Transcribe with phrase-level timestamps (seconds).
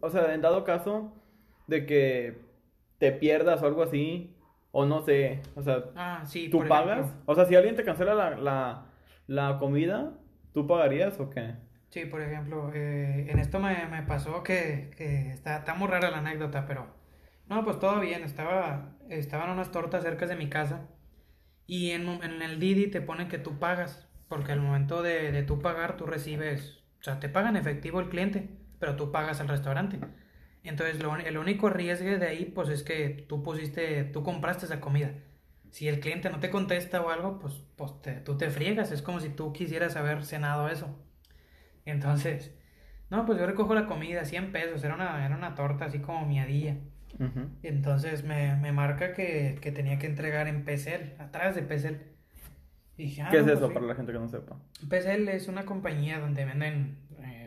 [0.00, 1.12] o sea, en dado caso
[1.66, 2.38] de que
[2.98, 4.36] te pierdas o algo así,
[4.72, 6.48] o no sé, o sea, Ah, sí.
[6.50, 7.00] ¿tú pagas?
[7.00, 7.22] ejemplo.
[7.26, 8.86] O sea, si alguien te cancela la, la,
[9.26, 10.12] la comida,
[10.52, 11.54] ¿tú pagarías o qué?
[11.90, 16.10] Sí, por ejemplo, eh, en esto me, me pasó que, que está, está muy rara
[16.10, 16.86] la anécdota, pero
[17.48, 20.88] no, pues todo bien, estaba, estaban unas tortas cerca de mi casa
[21.66, 25.42] y en, en el Didi te ponen que tú pagas, porque al momento de, de
[25.44, 29.48] tú pagar tú recibes, o sea, te pagan efectivo el cliente, pero tú pagas al
[29.48, 30.00] restaurante.
[30.64, 34.80] Entonces, lo, el único riesgo de ahí, pues es que tú pusiste, tú compraste esa
[34.80, 35.12] comida.
[35.70, 39.02] Si el cliente no te contesta o algo, pues, pues te- tú te friegas, es
[39.02, 40.98] como si tú quisieras haber cenado eso.
[41.84, 42.52] Entonces,
[43.10, 46.26] no, pues yo recojo la comida, 100 pesos, era una, era una torta así como
[46.26, 46.76] miadilla.
[47.18, 47.48] Ujú.
[47.62, 51.96] Entonces me, me marca que, que tenía que entregar en PCL, atrás de PCL.
[52.96, 53.74] Y dije, ah, ¿Qué es no, eso pues sí.
[53.74, 54.56] para la gente que no sepa?
[54.88, 56.98] PCL es una compañía donde venden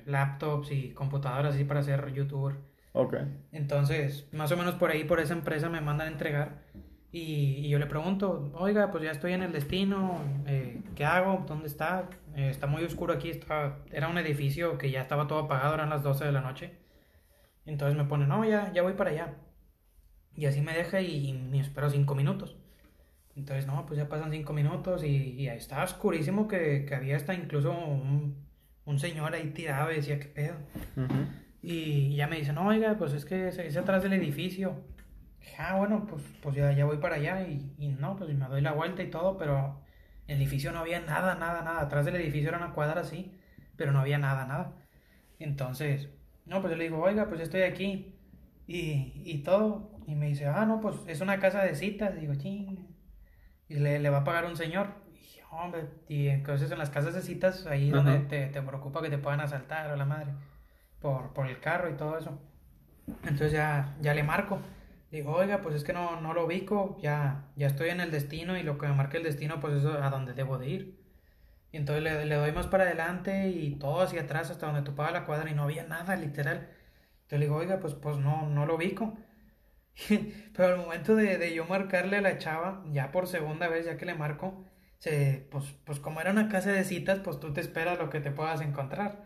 [0.05, 2.57] laptops y computadoras así para ser youtuber.
[2.93, 3.15] Ok.
[3.51, 6.63] Entonces, más o menos por ahí, por esa empresa me mandan a entregar.
[7.11, 11.45] Y, y yo le pregunto, oiga, pues ya estoy en el destino, eh, ¿qué hago?
[11.47, 12.09] ¿Dónde está?
[12.35, 13.77] Eh, está muy oscuro aquí, está...
[13.91, 16.79] era un edificio que ya estaba todo apagado, eran las 12 de la noche.
[17.65, 19.35] Entonces me pone, no, ya, ya voy para allá.
[20.35, 22.57] Y así me deja y, y me espero cinco minutos.
[23.35, 27.15] Entonces, no, pues ya pasan cinco minutos y, y ahí estaba oscurísimo que, que había
[27.15, 28.42] hasta incluso un,
[28.85, 30.55] un señor ahí tirado y decía, ¿qué pedo?
[30.95, 31.27] Ujú.
[31.61, 34.83] Y ya me dicen, no, oiga, pues es que es, es atrás del edificio.
[35.57, 38.61] Ah, bueno, pues, pues ya, ya voy para allá y, y no, pues me doy
[38.61, 39.81] la vuelta y todo, pero
[40.27, 41.81] en el edificio no había nada, nada, nada.
[41.81, 43.33] Atrás del edificio era una cuadra así,
[43.75, 44.73] pero no había nada, nada.
[45.39, 46.09] Entonces,
[46.45, 48.15] no, pues yo le digo, oiga, pues estoy aquí
[48.67, 49.91] y, y todo.
[50.07, 52.19] Y me dice, ah, no, pues es una casa de citas.
[52.19, 52.87] digo, ching.
[53.69, 55.02] Y le, le va a pagar un señor.
[55.23, 58.03] Dije, hombre, y entonces en las casas de citas, ahí Ajá.
[58.03, 60.33] donde te, te preocupa que te puedan asaltar o la madre
[61.01, 62.39] por, por el carro y todo eso.
[63.23, 64.59] Entonces ya, ya le marco.
[65.11, 68.57] Digo, oiga, pues es que no, no lo ubico, ya, ya estoy en el destino
[68.57, 70.99] y lo que me marca el destino, pues es a donde debo de ir.
[71.71, 75.11] Y entonces le, le doy más para adelante y todo hacia atrás hasta donde topaba
[75.11, 76.69] la cuadra y no había nada, literal.
[77.23, 79.17] Entonces le digo, oiga, pues, pues no, no lo ubico.
[80.55, 83.97] Pero al momento de, de yo marcarle a la chava, ya por segunda vez, ya
[83.97, 84.65] que le marco,
[85.03, 88.19] se, pues, pues como era una casa de citas, pues tú te esperas lo que
[88.21, 89.23] te puedas encontrar.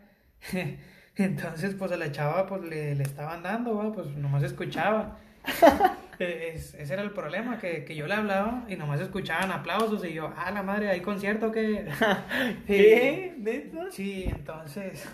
[1.16, 3.92] Entonces, pues a la chava, pues le, le estaban dando, ¿va?
[3.92, 5.18] pues nomás escuchaba.
[6.20, 10.04] Eh, es- ese era el problema, que, que yo le hablaba y nomás escuchaban aplausos
[10.04, 11.52] y yo, ah, la madre, ¿hay concierto.
[12.68, 13.86] ¿Neta?
[13.90, 15.06] Sí, entonces,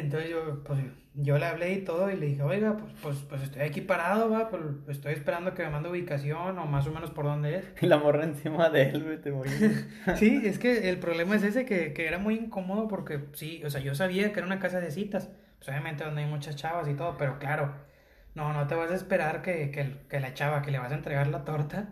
[0.00, 0.78] entonces yo, pues,
[1.14, 4.30] yo le hablé y todo y le dije, oiga, pues, pues, pues estoy aquí parado,
[4.30, 7.64] va, pues estoy esperando que me mande ubicación o más o menos por dónde es.
[7.80, 9.32] Y la morra encima de él, güey, te.
[10.16, 13.70] Sí, es que el problema es ese, que, que era muy incómodo porque sí, o
[13.70, 16.86] sea, yo sabía que era una casa de citas, pues obviamente donde hay muchas chavas
[16.88, 17.74] y todo, pero claro,
[18.34, 20.96] no, no te vas a esperar que, que, que la chava que le vas a
[20.96, 21.88] entregar la torta,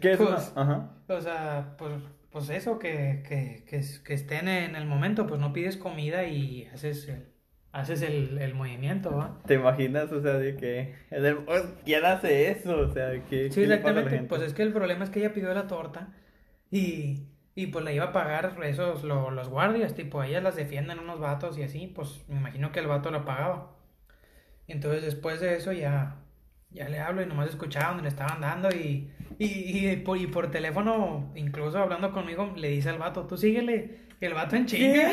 [0.00, 0.62] ¿Qué es Pues- una?
[0.62, 0.90] Ajá.
[1.08, 1.92] o sea, pues,
[2.30, 6.66] pues eso, que, que, que, que estén en el momento, pues no pides comida y
[6.74, 7.28] haces el,
[7.76, 9.38] haces el, el movimiento, ¿va?
[9.46, 10.10] ¿Te imaginas?
[10.12, 10.94] O sea, de que...
[11.10, 11.38] el-
[11.84, 12.78] ¿Quién hace eso?
[12.78, 14.10] O sea, ¿qué, Sí, exactamente.
[14.28, 16.08] Pues es que el problema es que ella pidió la torta
[16.70, 20.98] y, y pues la iba a pagar esos lo- los guardias, tipo, ellas las defienden
[20.98, 23.72] unos vatos y así, pues me imagino que el vato la pagaba.
[24.66, 26.16] Y entonces después de eso ya,
[26.70, 30.26] ya le hablo y nomás escuchaba donde le estaban dando y, y, y, por, y
[30.26, 35.12] por teléfono, incluso hablando conmigo, le dice al vato, tú síguele, el vato en chinga.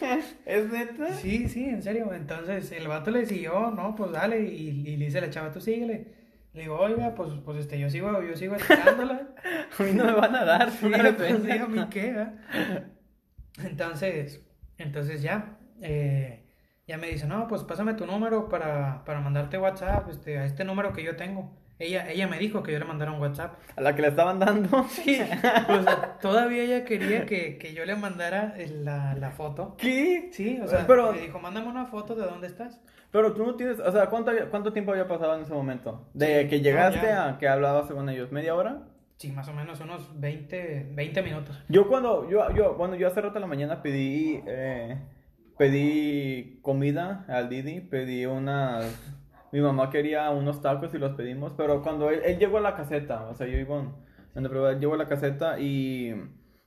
[0.46, 1.12] ¿Es neta?
[1.14, 2.12] Sí, sí, en serio.
[2.12, 5.52] Entonces el vato le siguió, no, pues dale, y, y le dice a la chava,
[5.52, 6.18] tú síguele.
[6.52, 9.28] Le digo, oiga, pues, pues este, yo sigo, yo sigo esperándola.
[9.78, 10.70] A mí no me van a dar.
[10.70, 12.26] Sí, pues, sí, a mí qué.
[13.58, 14.42] Entonces,
[14.78, 16.44] entonces ya, eh,
[16.86, 20.64] ya me dice, no, pues pásame tu número para, para mandarte WhatsApp, este, a este
[20.64, 21.56] número que yo tengo.
[21.80, 23.54] Ella, ella me dijo que yo le mandara un WhatsApp.
[23.74, 24.84] A la que le estaban dando.
[24.90, 28.54] Sí, o sea, todavía ella quería que, que yo le mandara
[28.84, 29.74] la, la foto.
[29.78, 30.28] ¿Qué?
[30.32, 32.80] Sí, o sea, Pero- me dijo, mándame una foto de dónde estás.
[33.10, 36.06] Pero tú no tienes, o sea, ¿cuánto, cuánto tiempo había pasado en ese momento?
[36.14, 38.82] De Sí, que llegaste a que hablabas con ellos, ¿media hora?
[39.16, 41.58] Sí, más o menos unos 20, 20 minutos.
[41.68, 44.96] Yo cuando, yo, yo, bueno, yo hace rato en la mañana pedí, eh,
[45.58, 48.84] pedí comida al Didi, pedí unas,
[49.52, 52.74] mi mamá quería unos tacos y los pedimos, pero cuando él, él llegó a la
[52.76, 53.82] caseta, o sea, yo iba
[54.70, 56.14] él llegó a la caseta y,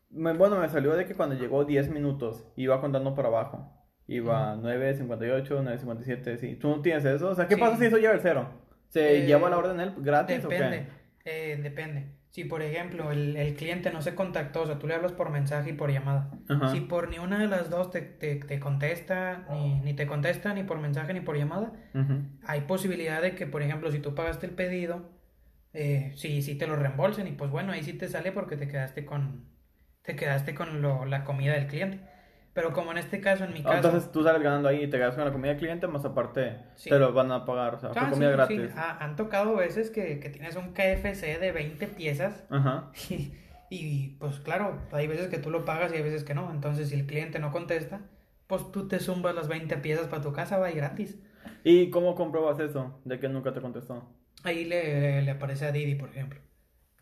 [0.09, 3.69] me- bueno, me salió de que cuando llegó 10 minutos, iba contando para abajo.
[4.05, 6.55] Iba 9.58, 9.57, sí.
[6.57, 7.29] ¿Tú no tienes eso?
[7.29, 7.61] O sea, ¿qué Sí.
[7.61, 8.49] pasa si eso lleva el cero?
[8.89, 10.87] ¿Se Eh, lleva la orden él gratis o qué?
[11.25, 12.05] eh, depende.
[12.33, 15.29] Si, por ejemplo, el, el cliente no se contactó, o sea, tú le hablas por
[15.29, 16.31] mensaje y por llamada.
[16.49, 16.69] Ajá.
[16.71, 20.51] Si por ni una de las dos te, te, te contesta, ni, ni te contesta,
[20.55, 21.73] ni por mensaje, ni por llamada,
[22.43, 25.11] hay posibilidad de que, por ejemplo, si tú pagaste el pedido,
[25.73, 28.67] eh, sí, sí te lo reembolsen y pues bueno, ahí sí te sale porque te
[28.67, 29.45] quedaste con,
[30.01, 31.99] te quedaste con lo, la comida del cliente.
[32.53, 33.75] Pero como en este caso, en mi caso...
[33.75, 36.57] Entonces tú sales ganando ahí y te quedas con la comida del cliente, más aparte
[36.75, 36.89] Sí.
[36.89, 38.61] te lo van a pagar, o sea, Ah, comida sí, gratis.
[38.71, 38.77] sí.
[38.77, 42.91] Ah, han tocado veces que, que tienes un KFC de 20 piezas Ajá.
[43.09, 43.33] y,
[43.71, 46.51] y, pues claro, hay veces que tú lo pagas y hay veces que no.
[46.51, 48.01] Entonces si el cliente no contesta,
[48.45, 51.17] pues tú te zumbas las 20 piezas para tu casa, va y gratis.
[51.63, 52.99] ¿Y cómo compruebas eso?
[53.03, 54.07] De que nunca te contestó.
[54.43, 56.39] Ahí le, le aparece a Didi, por ejemplo.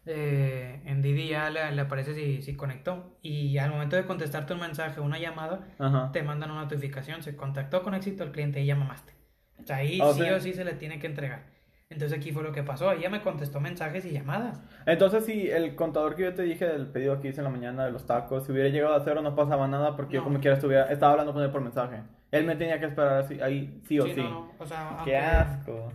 [0.05, 3.17] Eh, en Didi ya le, le aparece si, si conectó.
[3.21, 6.11] Y al momento de contestarte un mensaje o una llamada, Ajá.
[6.11, 7.21] te mandan una notificación.
[7.23, 9.13] Se contactó con éxito el cliente y ya mamaste.
[9.61, 11.51] O sea, ahí O sí o sí se le tiene que entregar.
[11.89, 12.91] Entonces aquí fue lo que pasó.
[12.93, 14.61] Ella me contestó mensajes y llamadas.
[14.85, 17.85] Entonces, si el contador que yo te dije del pedido que hice en la mañana
[17.85, 20.55] de los tacos, si hubiera llegado a cero, no pasaba nada porque yo como quiera
[20.55, 22.01] estuviera, estaba hablando con él por mensaje.
[22.31, 24.21] Él me tenía que esperar así, ahí sí o sí.
[24.21, 25.93] no, no, O sea, Qué aunque, asco.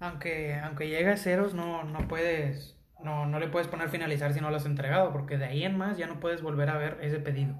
[0.00, 4.40] Aunque, aunque llegue a ceros, no, no puedes, no, no le puedes poner finalizar si
[4.40, 6.98] no lo has entregado, porque de ahí en más ya no puedes volver a ver
[7.00, 7.54] ese pedido.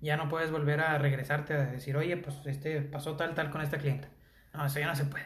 [0.00, 3.60] Ya no puedes volver a regresarte a decir, oye, pues este pasó tal, tal con
[3.60, 4.08] esta clienta.
[4.54, 5.24] No, eso ya no se puede.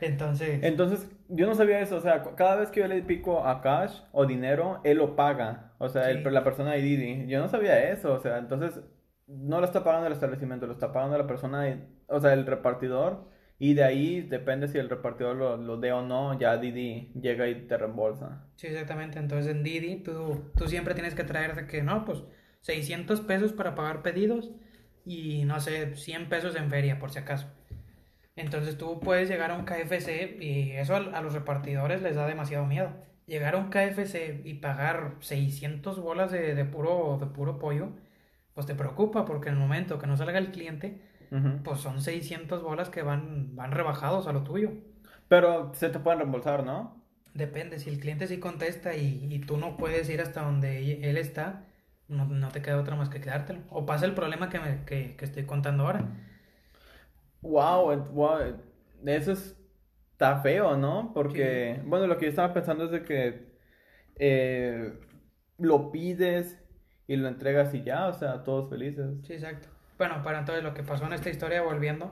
[0.00, 3.60] Entonces, Entonces, yo no sabía eso, o sea, cada vez que yo le pico a
[3.60, 7.26] cash o dinero, él lo paga, o sea, el- la persona de Didi.
[7.26, 8.80] Yo no sabía eso, o sea, entonces
[9.26, 12.46] no lo está pagando el establecimiento, lo está pagando la persona, de- o sea, el
[12.46, 17.12] repartidor, y de ahí depende si el repartidor lo, lo dé o no, ya Didi
[17.20, 18.46] llega y te reembolsa.
[18.56, 19.18] sí, exactamente.
[19.18, 22.22] Entonces en Didi tú, tú siempre tienes que traerte que, no, pues
[22.62, 24.50] 600 pesos para pagar pedidos
[25.04, 27.48] y no sé, 100 pesos en feria, por si acaso.
[28.36, 32.26] Entonces tú puedes llegar a un KFC y eso a, a los repartidores les da
[32.26, 32.92] demasiado miedo.
[33.26, 37.90] Llegar a un KFC y pagar 600 bolas de, de puro, de puro pollo,
[38.54, 41.00] pues te preocupa porque en el momento que no salga el cliente,
[41.64, 44.72] Pues son 600 bolas que van, van rebajados a lo tuyo.
[45.28, 47.02] Pero se te pueden reembolsar, ¿no?
[47.34, 51.16] Depende, si el cliente sí contesta y, y tú no puedes ir hasta donde él
[51.16, 51.64] está,
[52.08, 53.60] no, no te queda otra más que quedártelo.
[53.70, 56.04] O pasa el problema que, me, que, que estoy contando ahora.
[57.40, 58.60] Wow, wow,
[59.06, 61.12] eso está feo, ¿no?
[61.14, 63.52] Porque, bueno, lo que yo estaba pensando es de que
[64.16, 64.98] eh,
[65.58, 66.60] lo pides
[67.06, 69.06] y lo entregas y ya, o sea, todos felices.
[69.22, 69.68] Sí, exacto.
[69.98, 72.10] Bueno, para entonces lo que pasó en esta historia, volviendo,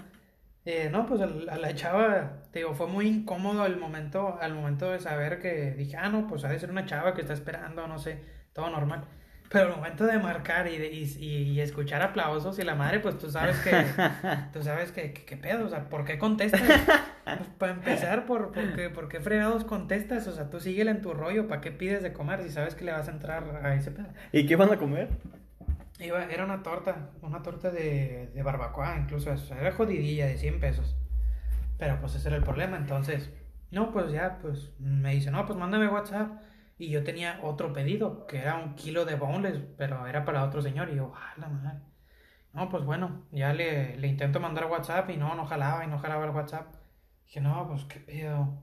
[0.65, 4.55] eh, no, pues al- a la chava, te digo, fue muy incómodo el momento, al
[4.55, 7.33] momento de saber que dije, ah, no, pues ha de ser una chava que está
[7.33, 8.21] esperando, no sé,
[8.53, 9.05] todo normal.
[9.49, 13.17] Pero el momento de marcar y, de- y, y- escuchar aplausos y la madre, pues
[13.19, 13.71] tú sabes que,
[14.53, 16.63] tú sabes que, que, qué pedo, o sea, ¿por qué contestas?
[17.37, 20.27] Pues para empezar, ¿por, por, qué, por qué fregados contestas?
[20.27, 22.85] O sea, tú síguele en tu rollo, ¿para qué pides de comer si sabes que
[22.85, 24.09] le vas a entrar a ese pedo?
[24.33, 25.09] ¿Y qué van a comer?
[25.99, 30.61] Iba, era una torta, una torta de, de barbacoa, incluso eso, era jodidilla de 100
[30.61, 30.97] pesos.
[31.79, 33.31] Pero pues ese era el problema, entonces,
[33.71, 36.43] no, pues ya, pues me dice, no, pues mándame WhatsApp.
[36.79, 40.61] Y yo tenía otro pedido, que era un kilo de boneless, pero era para otro
[40.63, 40.91] señor.
[40.91, 41.81] Y yo, ah, la madre.
[42.53, 45.99] No, pues bueno, ya le, le intento mandar WhatsApp y no, no jalaba y no
[45.99, 46.75] jalaba el WhatsApp.
[47.27, 48.63] Dije, no, pues qué pedo.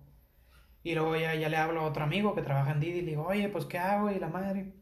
[0.84, 3.12] Y luego ya, ya le hablo a otro amigo que trabaja en Didi y le
[3.12, 4.74] digo, oye, pues qué hago y la madre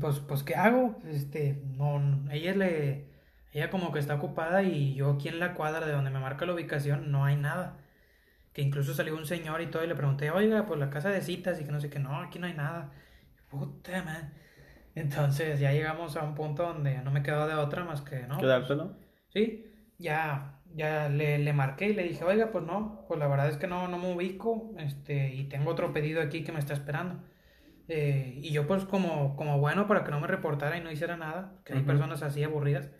[0.00, 0.96] pues, pues, ¿qué hago?
[1.08, 3.06] Este, no, no, ella le,
[3.52, 6.46] ella como que está ocupada y yo aquí en la cuadra de donde me marca
[6.46, 7.78] la ubicación no hay nada.
[8.52, 11.22] Que incluso salió un señor y todo y le pregunté, oiga, pues la casa de
[11.22, 12.92] citas y que no sé qué, no, aquí no hay nada.
[13.50, 14.32] Puta, man.
[14.94, 18.38] Entonces ya llegamos a un punto donde no me quedó de otra más que, ¿no?
[18.38, 18.96] ¿Quedártelo?
[19.28, 19.66] Sí,
[19.98, 23.56] ya, ya le, le marqué y le dije, oiga, pues no, pues la verdad es
[23.56, 27.20] que no, no me ubico, este, y tengo otro pedido aquí que me está esperando.
[27.88, 31.16] Eh, y yo pues como, como bueno para que no me reportara y no hiciera
[31.16, 32.90] nada, que hay personas así aburridas.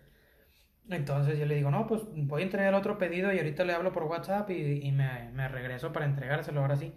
[0.89, 3.91] Entonces yo le digo, no, pues voy a entregar otro pedido y ahorita le hablo
[3.93, 6.93] por WhatsApp y, y me, me regreso para entregárselo ahora sí.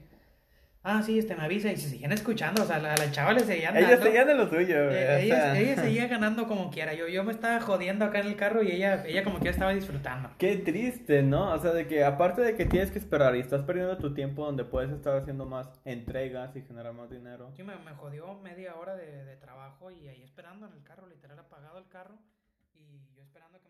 [0.90, 3.40] Ah, sí, este me avisa y se siguen escuchando, o sea, la, la chava le
[3.40, 4.04] seguían Ella dando.
[4.06, 6.94] seguía de lo suyo, güey, Eh, ella, ella seguía ganando como quiera.
[6.94, 9.74] Yo, yo me estaba jodiendo acá en el carro y ella, ella como quiera estaba
[9.74, 10.30] disfrutando.
[10.38, 11.52] Qué triste, ¿no?
[11.52, 14.46] O sea, de que aparte de que tienes que esperar y estás perdiendo tu tiempo
[14.46, 17.50] donde puedes estar haciendo más entregas y generar más dinero.
[17.54, 21.06] Sí, me, me jodió media hora de, de trabajo y ahí esperando en el carro,
[21.06, 22.14] literal apagado el carro
[22.74, 23.67] y yo esperando que.